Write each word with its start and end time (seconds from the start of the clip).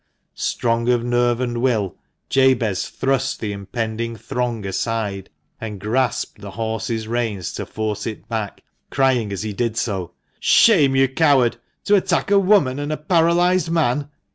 Strong 0.33 0.89
of 0.89 1.03
nerve 1.03 1.39
and 1.39 1.61
will, 1.61 1.95
Jabez 2.27 2.89
thrust 2.89 3.39
the 3.39 3.51
impending 3.51 4.15
throng 4.15 4.65
aside, 4.65 5.29
and 5.59 5.79
grasped 5.79 6.41
the 6.41 6.49
horse's 6.49 7.07
reins 7.07 7.53
to 7.53 7.67
force 7.67 8.07
it 8.07 8.27
back, 8.27 8.63
crying 8.89 9.31
as 9.31 9.43
he 9.43 9.53
did 9.53 9.77
so 9.77 10.13
—"Shame, 10.39 10.95
you 10.95 11.07
coward! 11.07 11.57
to 11.83 11.93
attack 11.93 12.31
a 12.31 12.39
woman 12.39 12.79
and 12.79 12.91
a 12.91 12.97
paralysed 12.97 13.69
man!" 13.69 14.09